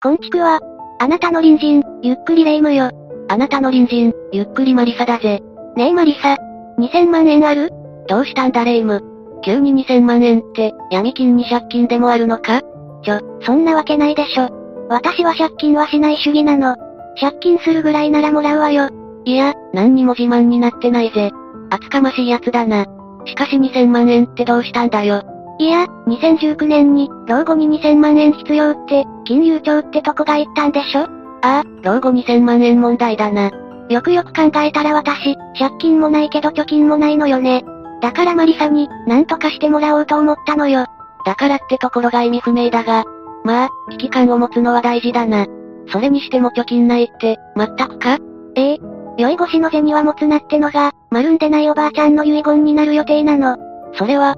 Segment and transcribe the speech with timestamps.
[0.00, 0.60] こんちくは、
[1.00, 2.92] あなたの隣人、ゆっくりレ夢ムよ。
[3.28, 5.40] あなたの隣人、ゆっくりマリサだぜ。
[5.74, 6.36] ねえマリサ、
[6.78, 7.72] 2000万円ある？
[8.06, 9.40] どうしたんだレ夢ム。
[9.44, 12.62] 急に2000万円って、闇金に借金でもあるのか？
[13.02, 14.48] ちょ、そんなわけないでしょ。
[14.88, 16.76] 私は借金はしない主義なの。
[17.20, 18.90] 借金するぐらいならもらうわよ。
[19.24, 21.32] いや、何にも自慢になってないぜ。
[21.70, 22.86] 厚かましいやつだな。
[23.26, 25.22] しかし2000万円ってどうしたんだよ。
[25.58, 31.00] いや、2019年に、老後に2000万円必要って、金融庁ってとこが言ったんでしょ？
[31.00, 31.08] あ
[31.42, 33.50] あ、老後2000万円問題だな。
[33.88, 37.64] よくよく考えたら私、借金もないけど貯金もないのよね。
[38.00, 40.86] だからマリサに、何とかしてもらおうと思ったのよ。
[41.26, 43.04] だからってところが意味不明だが、
[43.44, 45.46] まあ、危機感を持つのは大事だな。
[45.88, 48.18] それにしても貯金ないって、全くか？
[48.54, 48.78] ええ。
[49.16, 53.56] 酔い越しの銭は持つなってのが、丸んでないおばあちゃんの遺言になる予定なの。
[53.94, 54.36] それは、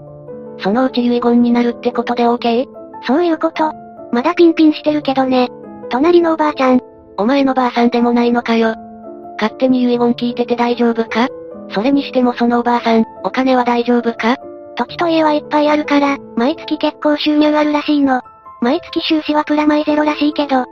[0.63, 2.67] そのうち遺言になるってことで OK?
[3.07, 3.73] そういうこと。
[4.13, 5.49] まだピンピンしてるけどね。
[5.91, 6.81] 隣のおばあちゃん。
[7.17, 8.75] お前のばあさんでもないのかよ。
[9.39, 11.29] 勝手に遺言聞いてて大丈夫か？
[11.73, 14.37] それにしてもそのおばあさん、お金は大丈夫か？
[14.77, 18.21] 土地と家はいっぱいあるから、毎月結構収入あるらしいの。
[18.61, 20.65] 毎月収支はプラマイゼロらしいけど。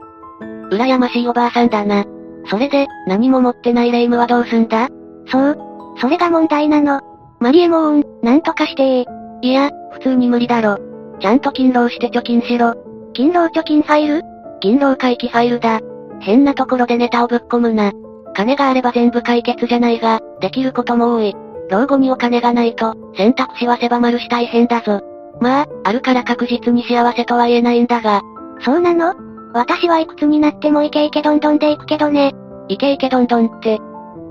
[0.70, 2.05] 羨ましいおばあさんだな。
[2.50, 4.89] それで、何も持ってないレイムはどうすんだ？
[5.27, 5.59] そう。
[5.98, 7.00] それが問題なの。
[7.41, 9.06] マリエモーン、なんとかして
[9.42, 10.78] いや、普通に無理だろ。
[11.20, 12.75] ちゃんと勤労して貯金しろ。
[13.14, 14.22] 勤労貯金ファイル
[14.61, 15.81] 勤労回帰ファイルだ。
[16.20, 17.92] 変なところでネタをぶっ込むな。
[18.34, 21.34] 金があれば全部解決じゃないが、できることも多い。
[21.70, 25.00] 老後にお金がないと、選択肢は狭まるし大変だぞ。
[25.41, 28.22] まあ、あるから確実に幸せとは言えないんだが。
[28.61, 29.14] そうなの？
[29.55, 32.33] 私はいくつになってもイケイケどんどんでいくけどね。
[32.69, 33.78] イケイケどんどんって。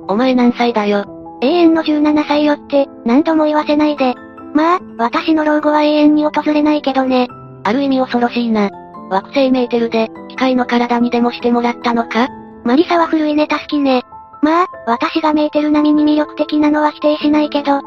[0.08, 1.06] お前何歳だよ？
[1.42, 4.16] 永遠の17歳よって、何度も言わせないで。
[4.58, 7.28] まあ、私の老後は永遠に訪れないけどね。
[7.64, 8.72] ある意味恐ろしいな。
[9.12, 12.28] 惑星メーテルで、機械の体にでもしてもらったのか？
[12.64, 14.02] マリサは古いネタ好きね。
[14.42, 17.82] まあ、私がメーテル並みに魅力的なのは否定しないけど。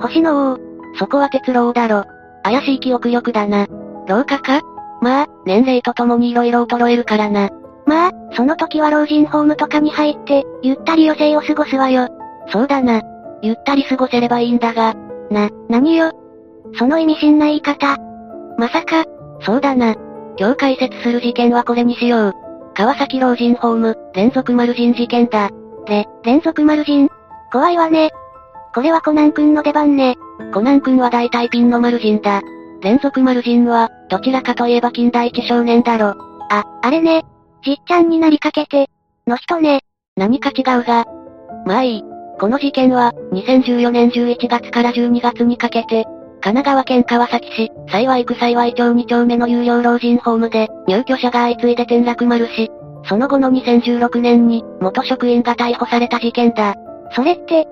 [0.00, 0.58] 星の王。
[0.98, 2.04] そこは鉄郎だろ。
[2.42, 3.66] 怪しい記憶力だな。
[4.06, 4.60] 老化か？
[5.00, 7.48] まあ、年齢とともに色々衰えるからな。
[7.86, 12.08] まあ、その時は老人ホームとかに入って、ゆったり余生を過ごすわよ。
[12.52, 13.00] そうだな。
[13.42, 14.94] ゆったり過ごせればいいんだが。
[15.32, 16.12] な、何よ。
[16.78, 17.96] その意味深な言い方。
[18.58, 19.04] まさか、
[19.40, 19.94] そうだな。
[20.38, 22.32] 今日解説する事件はこれにしよう。
[22.74, 25.50] 川崎老人ホーム、連続丸人事件だ。
[25.86, 27.08] れ、連続丸人
[27.50, 28.10] 怖いわね。
[28.74, 30.16] これはコナン君の出番ね。
[30.54, 32.40] コナン君は大体ピンの丸人だ。
[32.82, 36.14] 連続丸人は、どちらかといえば近代一少年だろ。
[36.50, 37.24] あ、あれね。
[37.62, 38.88] じっちゃんになりかけて、
[39.26, 39.80] の人ね。
[40.16, 41.04] 何か違うが。
[41.66, 42.11] まあいい。
[42.42, 46.06] この事件は、2014年11月から12月にかけて、
[46.40, 52.68] 神奈川県川崎市、幸区幸い町2丁目の有料老人ホームで、入居者が相次いで転落丸し、
[53.04, 56.74] その後の2016年に、元職員が逮捕された事件だ。
[57.12, 57.68] それって、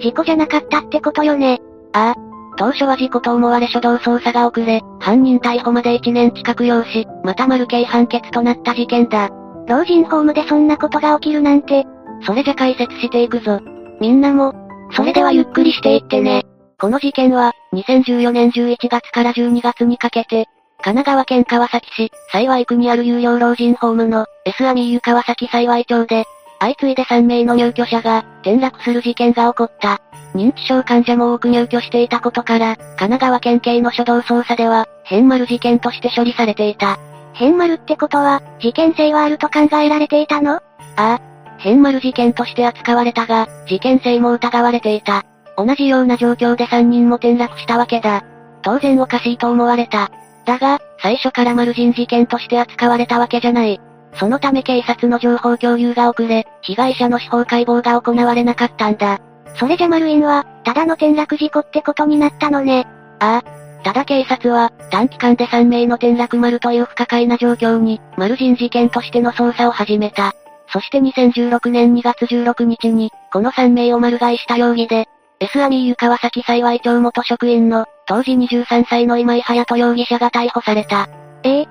[0.00, 1.58] 事故じゃなかったってことよね。
[1.92, 2.20] ああ。
[2.56, 9.28] 当初は事故と思われ初動捜査が遅れ、犯人逮捕まで1年近く要し、また丸刑判決となった事件だ。
[9.68, 11.84] 老人ホームでそんなことが起きるなんて。
[12.22, 13.60] それじゃ解説していくぞ。
[14.00, 14.54] みんなも、
[14.92, 16.44] それではゆっくりしていってね。
[16.78, 20.46] この事件は、2014年11月から12月にかけて、
[20.82, 26.24] 神奈川県川崎市、幸区にある有料老人ホームの、S アミーユ川崎幸町で、
[26.60, 30.00] 相次いで3名の入居者が、転落する事件が起こった。
[30.34, 36.98] 認知症患者も多く入居していたことから、神奈川県警の初動捜査では、変丸事件として処理されていた。
[37.32, 40.56] 変丸ってことは、事件性はあると考えられていたの？
[40.56, 40.60] あ
[40.96, 41.20] あ。
[41.58, 45.24] 変丸事件として扱われたが、事件性も疑われていた。
[45.56, 48.24] 同じような状況で3人も転落したわけだ。
[48.62, 50.10] 当然おかしいと思われた。
[50.44, 53.80] だが、最初から丸人事件として扱われたわけじゃない。
[54.14, 59.20] そのため警察の情報共有が遅れ、被害者の司法解剖が行われなかったんだ。
[59.56, 62.86] それじゃマルインは、ただの転落事故ってことになったのね。
[63.20, 63.82] ああ。
[63.82, 70.34] ただ警察は、短期間で3名の転落丸という不可解な状況に、丸人事件としての捜査を始めた。
[70.72, 75.08] そして2016年2月16日に、この3名を丸買いした容疑で、
[75.38, 81.08] S アミーユ川崎幸町元職員の、当時23歳の今井隼人容疑者が逮捕された。
[81.42, 81.66] ええっ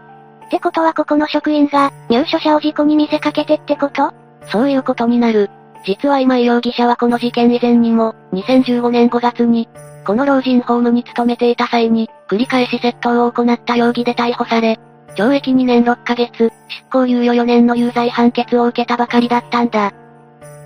[0.50, 4.14] てことはここの職員が、入所者を事故に見せかけてってこと？
[4.52, 5.50] そういうことになる。
[5.86, 9.68] 実は今井容疑者はこの事件以前にも、2015年5月に、
[10.06, 14.80] この老人ホームに勤めていた際に、繰り返し窃盗を行った容疑で逮捕され、
[15.16, 19.94] 懲役2年6ヶ月、執行猶予4年の有罪判決を受けたばかりだったんだ。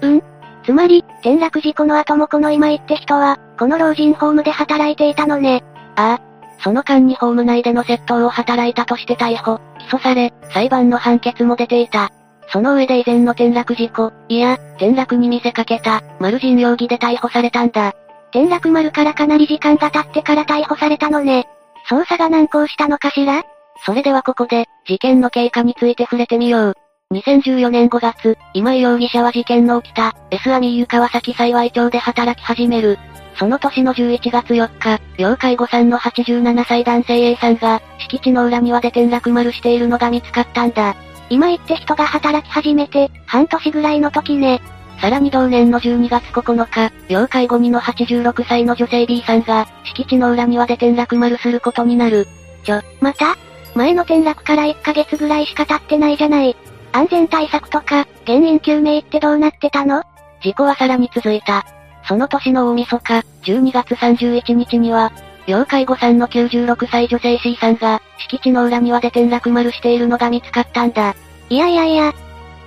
[0.01, 0.23] うん
[0.65, 5.63] つまり、転落事故の後もこの今井って人は、この老人ホームで働いていたのね。
[5.95, 6.21] ああ。
[6.61, 12.09] その間にホーム内での窃盗を働いたとして逮捕、起訴され、裁判の判決も出ていた。
[12.51, 17.93] その上で以前の転落事故、いや、転落に見せかけた、丸人容疑で逮捕されたんだ。
[18.31, 21.47] 転落丸からかなり時間が経ってから逮捕されたのね。
[21.89, 23.43] 捜査が難航したのかしら？
[23.85, 26.73] それではここで、事件の経過について触れてみよう。
[27.13, 32.99] 2014年5月、今井容疑者は事件の起きた、S アミーユ川崎幸い町で働き始める。
[33.39, 40.95] その年の11月4日、要介護さんの87歳男性 A さんが、敷地の裏庭で転落丸しているのが見つかったんだ。
[41.29, 44.61] 今言って人が働き始めて、半年ぐらいの時ね。
[44.99, 52.27] さらに同年の12月9日、要介護2の86歳の女性 B さんが、敷地の裏庭で転落丸することになる。
[52.63, 53.37] ちょ、また
[53.75, 56.55] 前の転落から1ヶ月ぐらいしか経ってないじゃない。
[56.91, 60.03] 安全対策とか、原因究明ってどうなってたの？
[60.41, 61.65] 事故はさらに続いた。
[62.07, 63.13] その年の大晦日、
[63.43, 65.11] 12月31日には、
[65.45, 71.15] 要介護さんの96歳女性 C さんが、敷地の裏庭で転落丸しているのが見つかったんだ。
[71.49, 72.13] いやいやいや。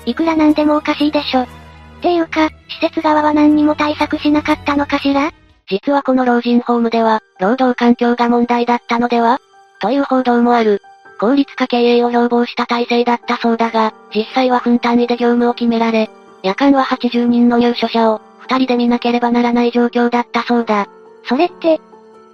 [0.06, 1.43] いくらなんでもおかしいでしょ。
[1.43, 1.46] っ
[2.02, 5.32] ていうか、施設側は何にも対策しなかったのかしら？
[5.69, 9.40] 実はこの老人ホームでは、労働環境が問題だったのでは？
[9.81, 10.82] という報道もある。
[11.22, 16.10] 効率化経営を標榜した体制だったそうだが、実際は分単位で業務を決められ、
[16.42, 20.88] 夜間は80人の入所者を、二人で見なければならない状況だったそうだ。
[21.28, 21.80] それって、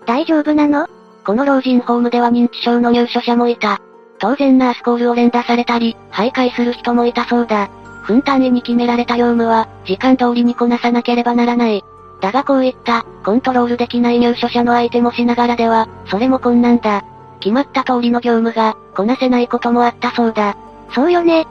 [0.07, 0.89] 大丈夫なの？
[1.27, 3.83] この老人ホームでは認知症の入所者もいた。
[4.21, 7.69] 当然ナースコールを連打されたり、徘徊する人もいたそうだ。
[8.07, 11.85] 分単位に決められた業務は、時間通りにこなさなければならない。
[12.23, 17.05] だがこういった、コントロールできない入所者の相手もしながらでは、それも困難だ。
[17.41, 20.57] 決まった通りの業務が、こなせないこともあったそうだ。
[20.95, 21.47] そうよね。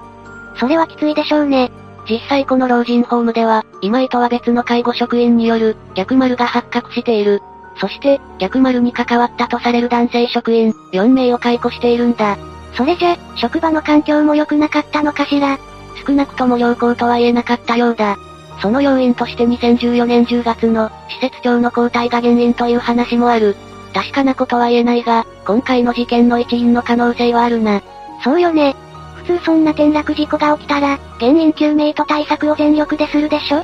[0.59, 1.71] それはきついでしょうね。
[2.09, 7.41] 実際この老人ホームでは、今井とは別の介護職員による、逆丸が発覚している。
[7.79, 12.37] そして、逆丸に関わったとされる男性職員、4名を解雇しているんだ。
[12.73, 15.57] それじゃ、職場の環境も良くなかったのかしら
[16.05, 18.17] 少なくとも良好とは言えなかったようだ。
[18.61, 23.55] その要因として2014年10月の、施設長の交代が原因という話もある。
[23.97, 27.81] 確かなことは言えないが、今回の事件の一因の可能性はあるな。
[28.23, 28.75] そうよね。
[29.15, 33.63] 普通そんな転落事故が起きたら、原因究明と対策を全力でするでしょ？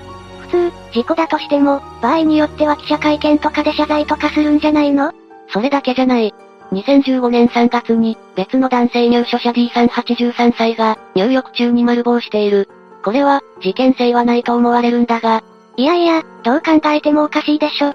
[0.49, 5.13] 普通、事故だとしても、場合によっては記者会見とかで謝罪とかするんじゃないの？
[5.49, 6.33] それだけじゃない。
[6.71, 12.67] 2015年3月に、別の男性入所者 D さん83歳が、入浴中に丸棒している。
[13.03, 15.43] これは、事件性はないと思われるんだが。
[15.77, 17.93] いやいや、どう考えてもおかしいでしょ。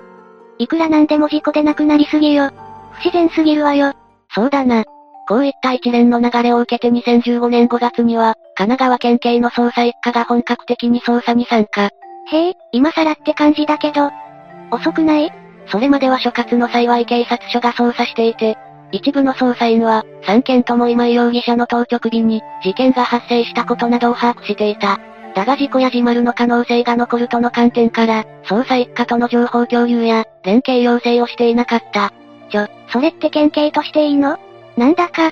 [0.59, 2.51] いくらなんでも事故で亡くなりすぎよ。
[2.93, 3.93] 不自然すぎるわよ。
[4.35, 4.85] そうだな。
[5.29, 11.91] こういった一連の流れを受けて2015年5月には、神奈川県警の捜査一課が本格的に捜査に参加。
[12.31, 14.11] へえ、今更って感じだけど。
[14.71, 15.31] 遅くない？
[15.67, 18.57] それまでは所轄の幸い警察署が捜査していて、
[18.91, 24.99] 一部の捜査員は、3件とも今井容疑者の当局日に、事件が発生したことなどを把握していた。
[25.39, 32.13] だが事故や自丸の可能性が残るとの観点から、捜査一課との情報共有や、連携要請をしていなかった。
[32.51, 34.37] ちょ、それって県警としていいの？
[34.77, 35.31] なんだか、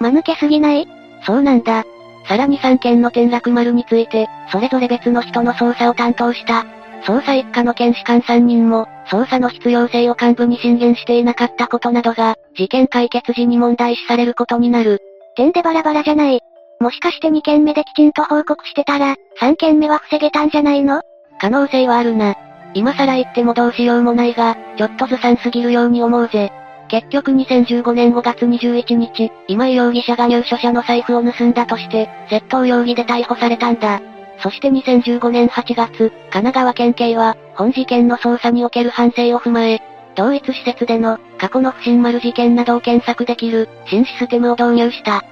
[0.00, 0.88] 間抜けすぎない？
[1.24, 1.84] そうなんだ。
[2.26, 6.66] さらに3件の転落丸について、それぞれ別の人の捜査を担当した。
[7.04, 14.98] 捜査一課の検視官3人も、捜査の必要性を幹部に進言していなかったことなどが、事件解決時に問題視されることになる。
[15.36, 16.40] 点でバラバラじゃない。
[16.80, 21.02] もしかして2件目できちんと報告してたら、3件目は防げたんじゃないの？
[21.40, 22.34] 可能性はあるな。
[22.74, 26.52] 今更言ってもどうしようもないが、ちょっとずさんすぎるように思うぜ。
[26.88, 34.00] 結局2015年5月21日、今井容疑者が入所者の財布を盗んだとして、窃盗容疑で逮捕されたんだ。
[34.38, 39.80] そして2015年8月、神奈川県警は、本事件の捜査における反省を踏まえ、
[40.14, 45.24] 同一施設での、過去の不審丸事件などを検索できる、新システムを導入した。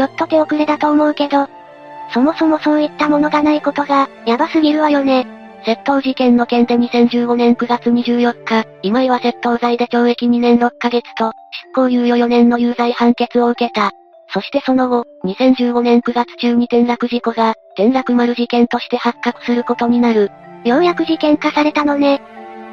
[0.00, 1.46] ちょっと手遅れだと思うけど、
[2.14, 5.26] そもそもそういったものがないことが、やばすぎるわよね。
[5.66, 13.92] 窃盗事件の件で2015年9月24日、今井は窃盗罪で懲役2年6ヶ月と、執行猶予4年の有罪判決を受けた。
[14.32, 20.30] そしてその後、2015年9月中に転落事故が、転落丸事件として発覚することになる。
[20.64, 22.22] ようやく事件化されたのね。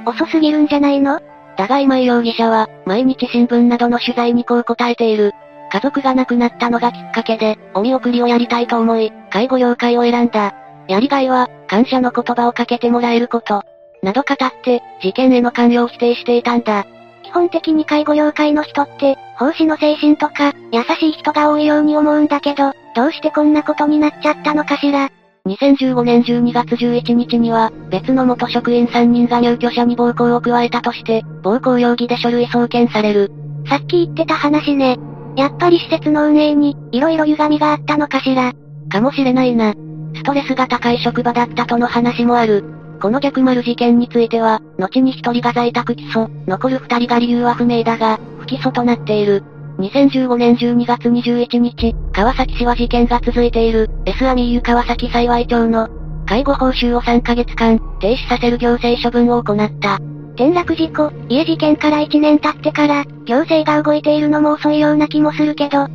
[0.05, 1.19] 遅すぎるんじゃないの？
[1.57, 5.33] だが今井容疑者は、毎日新聞などの取材にこう答えている。
[5.71, 10.53] 家族が亡くなったのがきっかけで、お見送りをやりたいと思い、介護業界を選んだ。
[10.87, 13.63] やりがいは、感謝の言葉をかけてもらえること。
[14.01, 16.85] など語って、事件への関与を否定していたんだ。
[17.23, 25.09] 基本的に介護業界の人って、奉仕の精神とか、優しい人が多いように思うんだけど、どうしてこんなことになっちゃったのかしら。
[25.47, 33.31] 2015年12月11日には、別の元職員3人が入居者に暴行を加えたとして、暴行容疑で書類送検される。
[33.69, 34.97] さっき言ってた話ね。
[35.37, 38.53] やっぱり施設の運営に、色々歪みがあったのかしら。
[38.89, 39.75] かもしれないな。
[40.15, 42.63] ストレスが高い職場だったとの話もある。
[42.99, 49.43] この逆丸事件については、後に一人が在宅起訴、残る二人が理由は不明だが、不起訴となっている。
[49.77, 55.87] 2015年12月21日、川崎市は事件が続いている、S アミーユ川崎幸町の、
[56.25, 59.99] 介護報酬を3ヶ月間、停止させる行政処分を行った。
[60.37, 65.87] 転落事故、家事件から1年経ってから、行政が動いているのも遅いような気もするけど。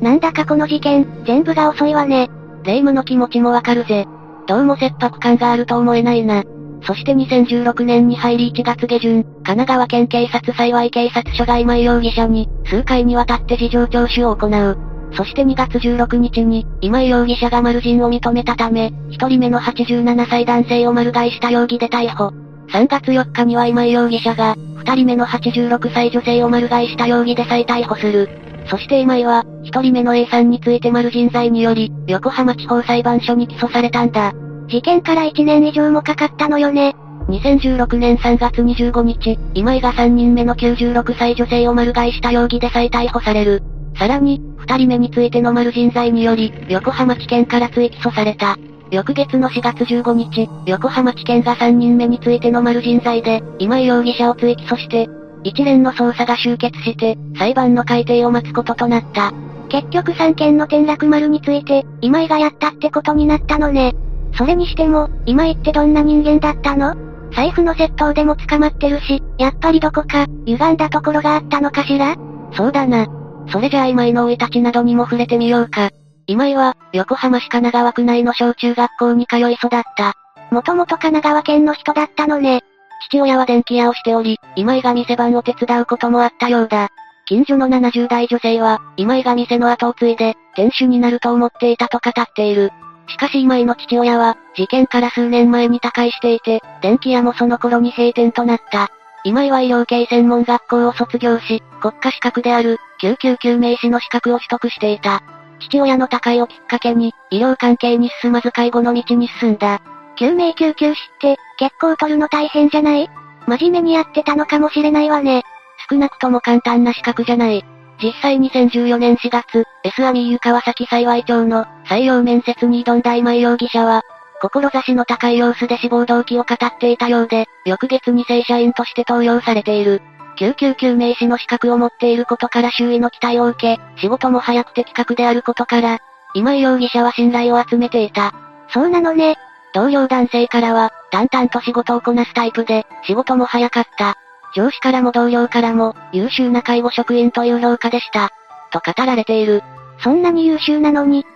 [0.00, 2.30] なんだかこの事件、全部が遅いわね。
[2.62, 4.06] 霊夢の気持ちもわかるぜ。
[4.46, 6.44] どうも切迫感があると思えないな。
[6.84, 14.78] そして2016年に入り1月下旬、神奈川県警察幸い警察署が今井容疑者に、数回にわたって事情聴取を行う。
[15.14, 22.32] そして2月16日に、今井容疑者が丸人を認めたため、1人目の87歳男性を丸買いした容疑で逮捕。
[22.72, 28.28] 3月4日には今井容疑者が、2人目の86歳女性を丸買いした容疑で再逮捕する。
[28.68, 34.32] そして今井は、1人目の A さんについて丸人罪により、横浜地方裁判所に起訴されたんだ。
[34.68, 36.94] 事件から1年以上もかかったのよね。
[37.28, 43.62] 2016年3月25日、今井が3人目の96歳女性を丸買いした容疑で再逮捕される。
[43.98, 48.56] さらに、2人目についての丸人罪により、横浜地検から追起訴された。
[48.90, 55.08] 翌月の4月15日、横浜地検が3人目についての丸人罪で、今井容疑者を追起訴して、
[55.44, 59.32] 一連の捜査が終結して、裁判の改定を待つこととなった。
[59.68, 63.94] 結局3件の転落丸について、今井がやったってことになったのね。
[64.36, 66.94] それにしても、今井ってどんな人間だったの？
[67.32, 72.16] 財布の窃盗でも捕まってるし、やっぱりどこか、歪んだところがあったのかしら？
[72.52, 73.06] そうだな。
[73.52, 75.90] それじゃあ今井の生い立ちなどにも触れてみようか。
[76.30, 80.14] 今井は、横浜市神奈川区内の小中学校に通い育った。
[80.52, 82.62] もともと神奈川県の人だったのね。
[83.08, 86.90] 父親は電気屋をしており、今井が店番を手伝うこともあったようだ。
[87.26, 92.70] 近所の70代女性は、今井が店の後を継いで、店主になると思っていたと語っている。
[93.08, 98.88] しかし今井の父親は、事件から数年前に他界していて、電気屋もその頃に閉店となった。
[99.24, 105.24] 今井は医療系専門学校を卒業し、国家資格である、救急救命士の資格を取得していた。
[105.60, 109.80] 父親の他界をきっかけに、医療関係に進まず介護の道に進んだ。
[110.16, 113.08] 救命救急士って、結構取るの大変じゃない？
[113.46, 115.42] 真面目にやってたのかもしれないわね。
[115.90, 117.64] 少なくとも簡単な資格じゃない。
[118.02, 124.02] 実際2014年4月、S アミーユ川崎幸町の採用面接に挑んだ今井容疑者は、
[124.40, 130.00] 志の高い様子で志望動機を語っていたようで、翌月に正社員として登用されている。
[130.40, 135.98] 救急救命士の資格を持っていることから周囲の期待を受け、仕事も早く的確であることから、
[136.32, 138.32] 今井容疑者は信頼を集めていた。
[138.72, 139.36] そうなのね。
[139.74, 144.16] 同僚男性からは、淡々と仕事をこなすタイプで、仕事も早かった。
[144.56, 148.30] 上司からも同僚からも、優秀な介護職員という評価でした。
[148.72, 149.62] と語られている。
[150.02, 151.26] そんなに優秀なのに、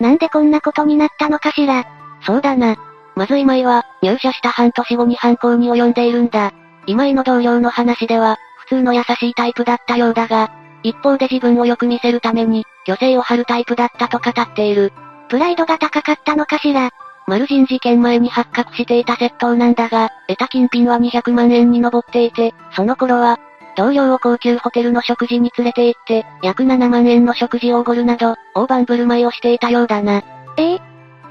[0.00, 1.84] なんでこんなことになったのかしら。
[2.22, 2.76] そうだな。
[3.16, 6.52] まず今井は、入社した半年後に犯行に及んでいるんだ。
[6.86, 10.50] 今井の同僚の話では、普通の優しいタイプだったようだが、
[10.82, 14.92] 一方で自分をよく見せるために、虚勢を張るタイプだったと語っている。
[15.28, 16.90] プライドが高かったのかしら？
[17.26, 23.40] マルジン事件前に発覚していた窃盗なんだが、得た金品は200万円に上っていて、その頃は、
[23.76, 30.22] 同僚を高級ホテルの食事に連れて行って、約7万円の食事をおごるなど、大盤振る舞いをしていたようだな。
[30.56, 30.80] ええ？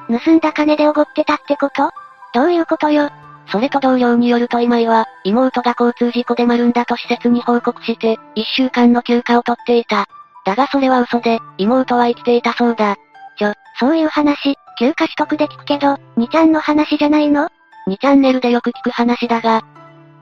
[0.09, 1.91] 盗んだ金でおごってたってこと？
[2.33, 3.09] どういうことよ？
[3.47, 10.07] それと同僚によると今井は、妹が交通事故で丸んだと施設に報告して、一週間の休暇を取っていた。
[10.45, 12.95] だがそれは嘘で、妹は生きていたそうだ。
[13.37, 17.49] ちょ、そういう話、休暇取得で聞くけど、2ちゃんの話じゃないの
[17.87, 19.61] ?2 チャンネルでよく聞く話だが、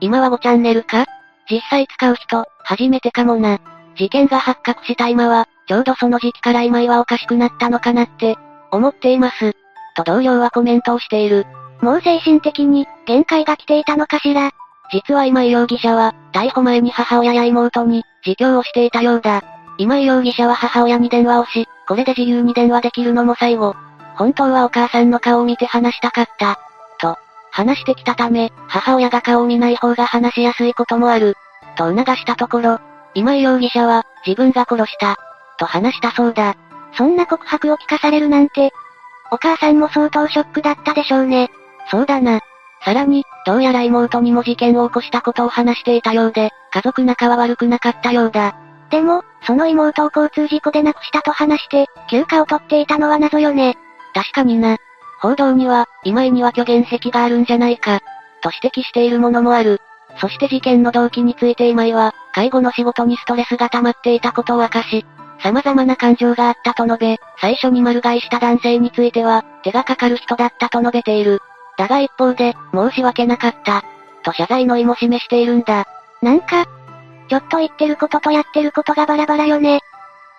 [0.00, 1.06] 今は5チャンネルか？
[1.50, 3.58] 実際使う人、初めてかもな。
[3.96, 8.36] 事件が発覚した今は、ちょうどその時期から今井はおかしくなったのかなって、
[8.70, 9.52] 思っています。
[9.96, 11.46] と同僚はコメントをしている。
[11.80, 14.50] もう精神的に、限界が来ていたのかしら。
[14.92, 19.42] 実は今井容疑者は、逮捕前に母親や妹に、自供をしていたようだ。
[19.76, 23.74] 今井容疑者は母親に電話をし、これで自由に電話できるのも最後。
[24.16, 26.58] 本当はお母さんの顔を見て話したかった。
[27.00, 27.18] と、
[27.50, 31.36] 話してきたため、母親が顔を見ない方が話しやすいこともある。
[31.76, 32.78] と促したところ、
[33.14, 35.16] 今井容疑者は、自分が殺した。
[35.58, 36.54] と話したそうだ。
[36.96, 38.72] そんな告白を聞かされるなんて、
[39.30, 41.50] お母さんも相当ショックだったでしょうね。
[41.90, 42.40] そうだな。
[42.84, 48.56] さらに、どうやら妹にも事件を起こしたことを話していたようで、家族仲は悪くなかったようだ。
[48.90, 53.76] でも、その妹を交通事故で亡くしたと話して、休暇を取っていたのは謎よね。
[54.12, 54.76] 確かにな。
[55.20, 58.00] 報道には、今井には虚言癖があるんじゃないか、
[58.42, 59.80] と指摘しているものもある。
[60.18, 65.04] そして事件の動機について今井は、介護の仕事にストレスが溜まっていたことを明かし、
[65.42, 71.40] 様々な感情があったと述べ、最初に丸買いした男性については、手がかかる人だったと述べている。
[71.76, 73.84] だが一方で、申し訳なかった。
[74.24, 75.86] と謝罪の意も示しているんだ。
[76.22, 76.66] なんか、
[77.28, 79.80] ちょっと言ってることとやってることがバラバラよね。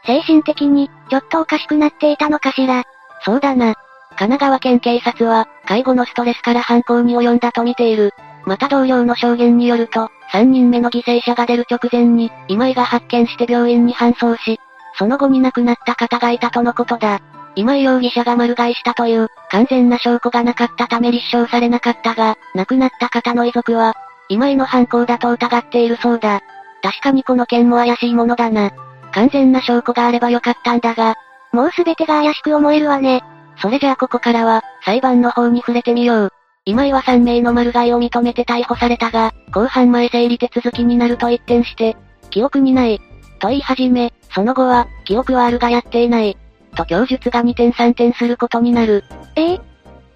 [0.05, 2.83] 精神的に、ちょっとおかしくなっていたのかしら。
[3.23, 3.75] そうだな。
[4.17, 8.11] 神奈川県警察は、介護のストレスから犯行に及んだと見ている。
[8.45, 14.59] また同僚の証言によると、3人目の犠牲者が出る直前に、今井が発見して病院に搬送し、
[14.97, 17.19] その後に亡くなった方がいたとのことだ。
[17.55, 23.93] 今井容疑者が丸買いしたという、完全な証拠がなかったため立証されなかったが、亡くなった方の遺族は、
[24.27, 26.41] 今井の犯行だと疑っているそうだ。
[26.81, 28.71] 確かにこの件も怪しいものだな。
[29.13, 31.15] 完全な証拠があればよかったんだが、
[31.53, 33.23] もうすべてが怪しく思えるわね。
[33.61, 36.31] それじゃあここからは、裁判の方に触れてみよう。
[36.65, 41.95] 今井は3名の丸買いを認めて逮捕されたが、公判前整理手続きになると一転して、
[42.31, 42.99] 記憶にない。
[43.39, 46.37] と言い始め、その後は、記憶はあるがやっていない。
[46.75, 49.03] と供述が2点3点することになる。
[49.35, 49.61] ええ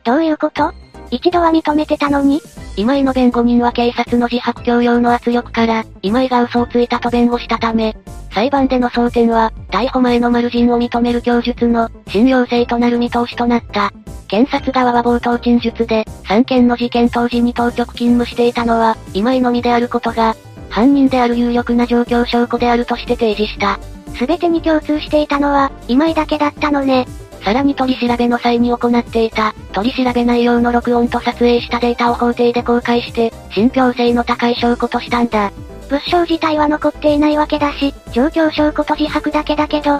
[0.04, 0.72] どういうこと？
[1.12, 2.40] 一度は認めてたのに？
[2.78, 7.98] 今井の弁護人は警察の自白強要の圧力から、今井が嘘をついたと弁護したため、
[8.32, 13.92] 裁判での争点は、逮捕前の丸人を認める供述の信用性となる見通しとなった。
[14.28, 20.36] 検察側は冒頭陳述で、3件の事件当時に当直勤務していたのは、今井のみであることが、
[20.70, 23.80] 犯人である有力な状況証拠であるとして提示した。
[24.18, 27.08] すべてに共通していたのは、今井だけだったのね。
[27.44, 35.52] さらに取り調べの際に行っていた、取り調べ内容の録音と撮影したデータを法廷で公開して、信憑性の高い証拠としたんだ。
[35.90, 40.00] 物証自体は残っていないわけだし、状況証拠と自白だけだけど、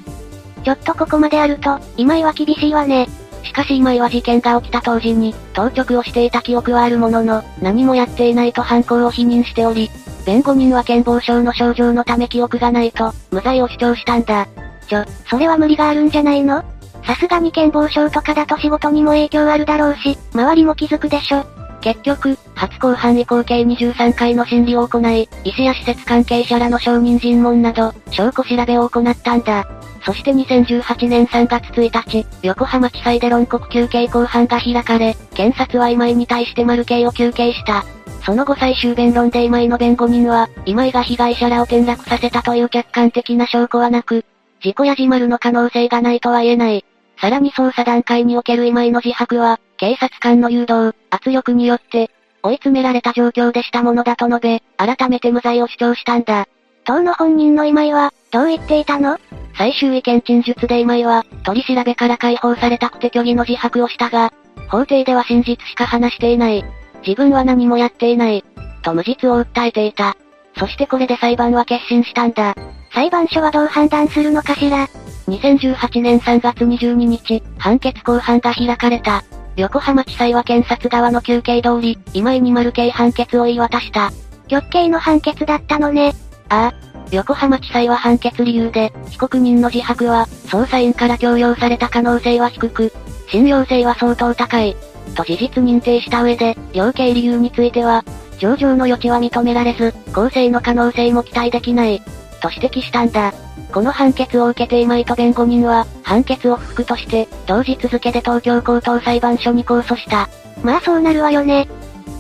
[0.64, 3.08] ちょっとここまであると、今井は厳しいわね。
[3.44, 9.90] しかし今井は事件が起きた当時に、当直をしていた記憶はあるものの、何もやっていないと犯行を否認しており、
[10.30, 14.48] 弁護人は健忘症の症状のため記憶がないと、無罪を主張したんだ。
[14.88, 16.64] ちょ、それは無理があるんじゃないの？
[17.04, 21.44] さすがに健忘症とかだと仕事にも影響あるだろうし、周りも気づくでしょ。
[21.82, 29.68] 結局、初公判以降計23回の審理を行い、医師や施設関係者らの証人尋問など、証拠調べを行ったんだ。
[30.06, 37.84] そして2018年3月1日、横浜地裁で論告休刑公判が開かれ、検察は今井に対して丸刑を求刑した。
[38.24, 44.26] その後最終弁論で今井の弁護人は、今井が被害者らを転落させたという客観的な証拠はなく、
[44.62, 46.86] 事故や自丸の可能性がないとは言えない。
[47.20, 52.12] さらに捜査段階における今井の自白は、警察官の誘導、圧力によって、
[52.44, 56.48] 追い詰められた状況でしたものだと述べ、改めて無罪を主張したんだ。
[56.86, 59.18] 当の本人の今井は、どう言っていたの？
[59.58, 64.32] 最終意見陳述で今井は、取り調べから解放されたくて虚偽の自白をしたが、
[64.70, 66.64] 法廷では真実しか話していない。
[67.06, 68.44] 自分は何もやっていない。
[68.82, 70.16] と無実を訴えていた。
[70.58, 72.56] そしてこれで裁判は決心したんだ。
[72.94, 74.88] 裁判所はどう判断するのかしら
[75.28, 79.24] 2018年3月22日、判決公判が開かれた。
[79.56, 84.12] 横浜地裁は検察側の求刑通り、今井に丸刑判決を言い渡した。
[84.48, 86.14] 極刑の判決だったのね。
[86.50, 86.90] ああ。
[87.12, 92.92] 横浜地裁は判決理由で、被告人の自白は、捜査員から強要された可能性は低く、
[93.30, 94.76] 信用性は相当高い。
[95.16, 98.04] と事実認定した上で、量刑理由については、
[98.38, 102.02] 上場の余地は認められず、公正の可能性も期待できない。
[102.42, 103.34] と指摘したんだ。
[103.72, 110.30] この判決を受けて今井と弁護人は、判決を不服として、同日付で東京高等裁判所に控訴した。
[110.64, 111.68] まあそうなるわよね。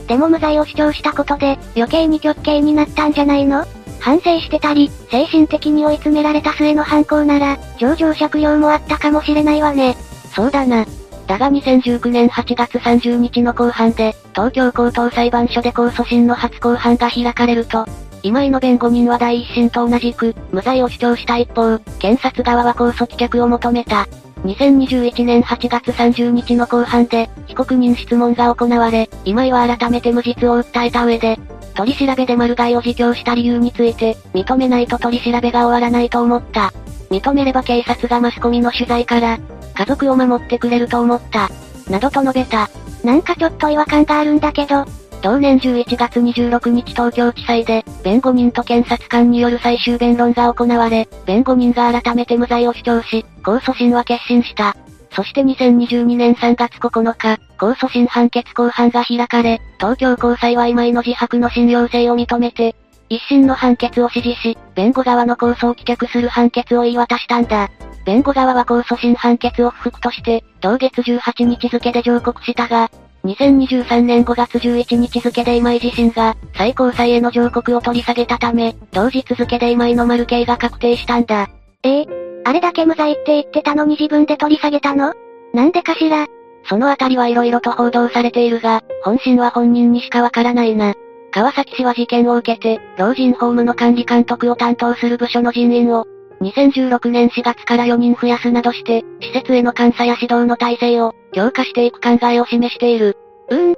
[0.07, 3.65] でも無罪を主張したことで、余計に極刑になったんじゃないの？
[3.99, 9.95] 反省してたり、精神的に追い詰められた末の犯行なら、上場借用もあったかもしれないわね。
[10.33, 10.85] そうだな。
[11.29, 17.85] だが2019年8月30日の公判で、東京高等裁判所で控訴審の初公判が開かれると、
[18.23, 24.07] 今井の弁護人は第一審と同じく、無罪を主張した一方、検察側は控訴棄却を求めた。
[24.43, 31.37] 2021年8月30日の公判で、被告人質問が行われ、今井は改めて無実を訴えた上で、
[31.75, 36.73] 取り調べで丸買いを自供した理由について、認めないと取り調べが終わらないと思った。
[37.11, 39.37] 認めれば警察がマスコミの取材から、
[39.79, 41.49] 家族を守ってくれると思った。
[41.89, 42.69] などと述べた。
[43.01, 44.83] なんかちょっと違和感があるんだけど、
[45.21, 54.75] 同年11月26日東京地裁で、弁護人と検察官による最終弁論が行われ、弁護人が改めて無罪を主張し、控訴審は決心した。
[55.15, 62.75] そして2022年3月9日、控訴審判決公判が開かれ、東京高裁は今井の自白の信用性を認めて、
[63.07, 67.69] 一審の判決を支持し、弁護側の控訴を棄却する判決を言い渡したんだ。
[68.05, 72.89] 弁護側は控訴審判決を不服として、同月18日付で上告したが、
[73.25, 81.49] 2023年5月11日付で今井自身が、最高裁への上告を取り下げたため、同日付で今井の丸刑が確定したんだ。
[81.83, 82.07] ええ
[82.45, 85.13] あれだけ無罪って言ってたのに自分で取り下げたの？
[85.53, 86.25] なんでかしら？
[86.65, 90.93] そのあたりは色々と報道されているが、本心は本人にしかわからないな。
[91.31, 96.05] 川崎市は事件を受けて、老人ホームの管理監督を担当する部署の人員を、
[96.41, 103.17] 2016年4月から4人増やすなどして、施設への監査や指導の体制を、強化していく考えを示している。
[103.49, 103.75] うーん。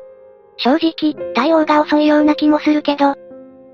[0.57, 3.15] 正直、対応が遅いような気もするけど。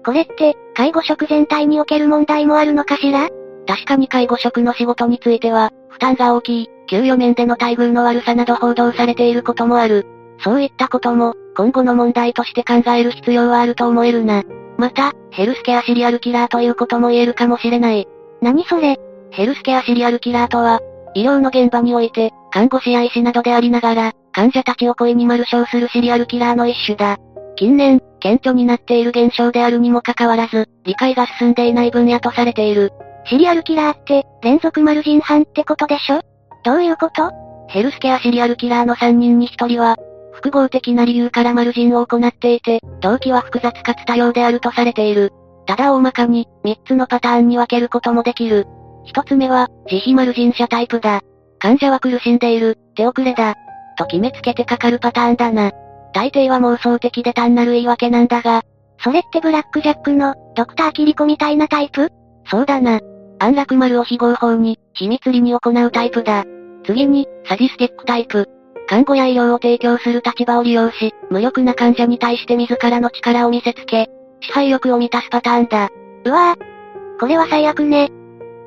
[0.06, 3.28] これって、介護職全体における問題もあるのかしら？
[3.68, 10.06] 確かに介護職の仕事については、負担が大きい、給与面での待遇の悪さなど報道されていることもある。
[10.40, 14.44] そういったことも、今後の問題として考える必要はあると思えるな。
[14.78, 18.08] また、ヘルスケアシリアルキラーということも言えるかもしれない。
[18.42, 18.98] 何それ？
[19.32, 20.80] ヘルスケアシリアルキラーとは、
[21.14, 27.18] 医療の現場において、看護師や医師などでありながら、患者たちを恋に丸称するシリアルキラーの一種だ。
[27.56, 32.92] 近年、顕著になっている現象であるにもかかわらず、理解が進んでいない分野とされている。
[33.26, 36.22] シリアルキラーって、連続丸人犯ってことでしょ？
[36.64, 37.32] どういうこと？
[37.68, 39.98] ヘルスケアシリアルキラーの3人に1人は、
[40.34, 45.34] 複合的な理由からマルジンを行っていて、動機は複雑かつ多様であるとされている。
[45.68, 48.66] ただ大まかに、3つのパターンに分けることもできる。
[49.14, 51.22] 1つ目は、自費マルジン者タイプだ。
[51.60, 53.56] 患者は苦しんでいる、手遅れだ。
[53.98, 55.72] と決めつけてかかるパターンだな。
[56.14, 58.64] 大抵は妄想的で単なる言い訳なんだが、
[59.04, 62.10] それってブラックジャックの、ドクターキリコみたいなタイプ？
[62.46, 63.00] そうだな。
[63.40, 66.46] 安楽丸を非合法に、秘密裏に行うタイプだ。
[66.86, 68.48] 次に、サディスティックタイプ。
[68.88, 74.10] 看護や医療を提供する立場を利用し、無力な患者に対して自らの力を見せつけ、
[74.42, 75.90] 支配欲を満たすパターンだ。
[76.26, 77.20] うわぁ。
[77.20, 78.10] これは最悪ね。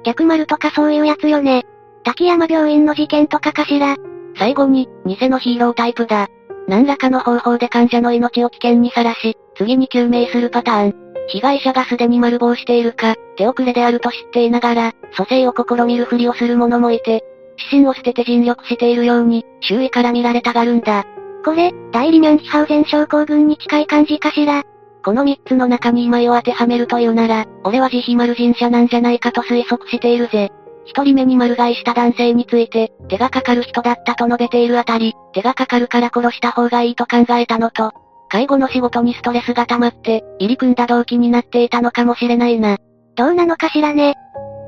[0.05, 1.65] 逆丸とかそういうやつよね。
[2.05, 3.97] 滝山病院の事件とかかしら。
[4.37, 6.29] 最後に、偽のヒーロータイプだ。
[6.67, 10.95] 何らかの方法で患者の命を危険にさらし、次に救命するパターン。
[11.29, 17.23] 被害者がすでに丸棒しているか、手遅れであると知っていながら、蘇生を試みるふりをする者もいて、
[17.59, 21.05] 指針を捨てて尽力しているように、周囲から見られたがるんだ。
[21.45, 24.63] これ、代理ミュンヒハウゼン症候群に近い感じかしら。
[25.05, 30.51] この三つの中に今を当てはめるというなら、俺は自費丸人者なんじゃないかと推測しているぜ。
[30.85, 37.93] 一人目に丸買いした男性について、手がかかる人だったと述べているあたり、手がかかるから殺した方がいいと考えたのと、
[38.29, 42.79] 介護の仕事にストレスが溜まって、入り組んだ動機になっていたのかもしれないな。
[43.17, 44.15] どうなのかしらね。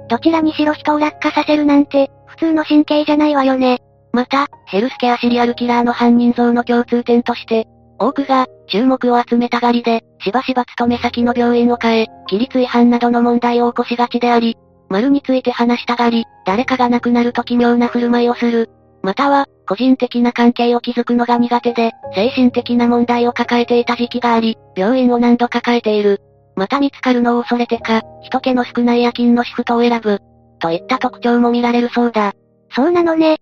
[0.09, 3.79] どちらにしろ人を落下させるなんて、普通の神経じゃないわよね。
[4.13, 7.67] また、ヘルスケアシリアルキラーの犯人像の共通点として、
[8.03, 14.57] 多くが、注目を集めたがりで、しばしば勤め先の病院を変え、規律違反などの問題を起こしがちであり、
[14.89, 18.71] 丸について話したがり、誰かが亡くなると奇妙な振る舞いをする。
[19.03, 26.21] または、個人的な関係を築くのが苦手で、精神的な問題を抱えていた時期があり、病院を何度か変えている。
[26.57, 30.19] また見つかるのを恐れてか、人気の少ない夜勤のシフトを選ぶ。
[30.61, 32.33] といった特徴も見られるそうだ。
[32.71, 33.39] そうなのね。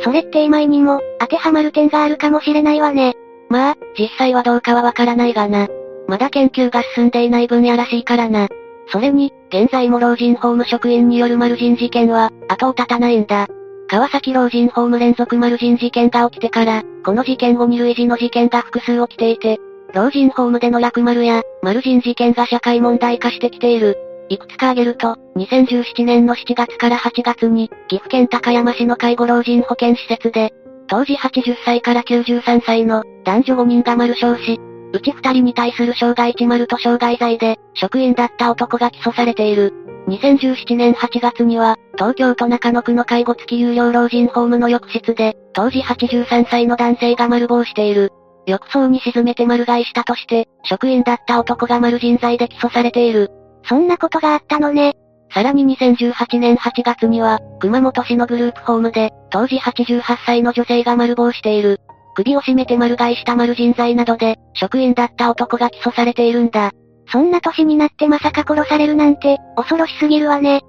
[0.00, 3.14] それって今にも、当てはまる点があるかもしれないわね。
[3.52, 5.68] まあ、実際はどうかはわからないがな。
[6.08, 8.48] まだ研究が進んでいない分野らしいからな。
[8.90, 13.48] それに、現在も老人ホーム職員による丸人事件は、後を絶たないんだ。
[13.88, 19.58] 川崎老人ホーム連続丸人事件が起きてから、この事件後に類似の事件が複数起きていて、
[19.92, 23.98] 老人ホームでの落丸や、丸人事件が社会問題化してきている。
[24.30, 30.54] いくつか挙げると、2017年の7月から8月に、岐阜県高山市の介護老人保健施設で、
[30.92, 34.60] 当時80歳から93歳の男女5人が丸症し、
[34.92, 39.72] うち2人に対する傷害致丸と傷害罪で、職員だった男が起訴されている。
[40.08, 48.12] 2017年8月には、東京都中野区の介護付き有料老人ホームの浴室で、当時83歳の男性が丸棒している。
[48.44, 53.30] 浴槽に沈めて丸買いしたとして、職員だった男が丸人罪で起訴されている。
[53.64, 54.92] そんなことがあったのね。
[55.34, 61.80] さらに2018年8月には、熊本市のグループホームで、当時88歳の女性が丸棒している。
[62.14, 66.72] 首を絞めて丸買いした丸人罪などで、職員だった男が起訴されているんだ。
[67.10, 70.60] そんな年になってまさか殺されるなんて、恐ろしすぎるわね。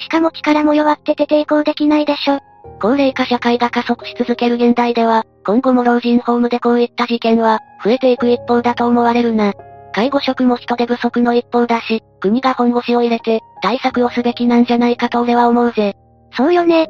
[0.00, 2.40] しかも力も弱ってて抵抗できないでしょ。
[2.80, 9.52] 高齢化社会が加速し続ける現代では、今後も老人ホームでこういった事件は、増えていく一方だと思われるな。
[9.92, 15.94] 介護職も人手不足の一方だし、国が本腰を入れて、対策をすべきなんじゃないかと俺は思うぜ。
[16.36, 16.88] そうよね。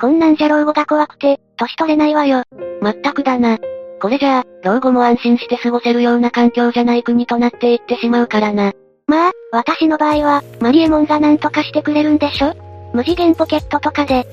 [0.00, 2.44] こんなんじゃ老後が怖くて、年取れないわよ。
[2.80, 3.58] まったくだな。
[4.00, 8.72] これじゃあ、老後も安心して過ごせるような環境じゃない国となっていってしまうからな。
[9.06, 12.54] まあ、私の場合は、マリエモンが何とかしてくれるんでしょ？
[12.94, 14.26] 無次元ポケットとかで。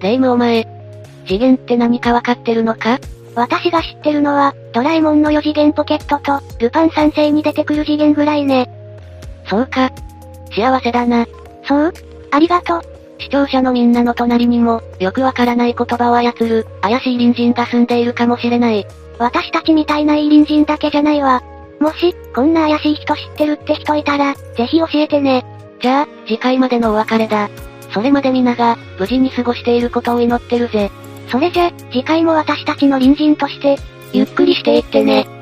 [0.00, 0.66] レイムお前。
[1.26, 2.98] 次元って何かわかってるのか？
[3.36, 8.68] 私が知ってるのは、ドラえもんの4次元ポケットと、ルパン三世に出てくる次元ぐらいね。
[9.48, 9.90] そうか。
[10.54, 11.26] 幸せだな。
[11.64, 11.92] そう
[12.30, 12.82] ありがとう。
[13.18, 18.86] 視聴者のみんなの隣にも、よくわからない言葉を操る、怪しい隣人が住んでいるかもしれない。
[19.18, 21.42] 私たちみたいないい隣人だけじゃないわ。
[21.80, 25.44] もし、こんな怪しい人知ってるって人いたら、ぜひ教えてね。
[25.80, 27.48] じゃあ、次回までのお別れだ。
[27.92, 30.90] それまで皆が、無事に過ごしていることを祈ってるぜ。
[31.28, 33.76] それじゃ、次回も私たちの隣人として、
[34.12, 35.37] ゆっくりしていってね。